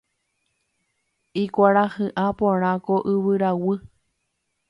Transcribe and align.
Ikuarahy'ã 1.43 2.25
porã 2.39 2.71
ko 2.85 2.95
yvyraguy. 3.13 3.77